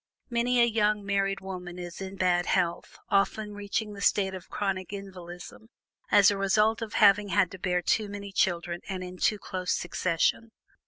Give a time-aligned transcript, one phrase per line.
[0.31, 4.91] Many a young married woman is in bad health often reaching the state of chronic
[4.91, 5.69] invalidism
[6.11, 9.73] as the result of having had to bear too many children, and in too close
[9.73, 10.53] succession.